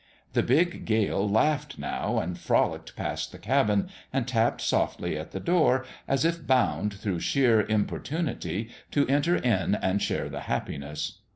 [0.33, 5.39] The big gale laughed, now, and frolicked past the cabin, and tapped softly at the
[5.39, 11.19] door, as if bound, through sheer importunity, to enter in and share the happiness.